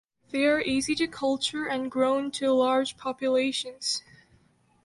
They 0.31 0.47
are 0.47 0.59
easy 0.61 0.95
to 0.95 1.05
culture 1.07 1.67
and 1.67 1.91
grown 1.91 2.31
to 2.31 2.51
large 2.53 2.97
populations. 2.97 4.01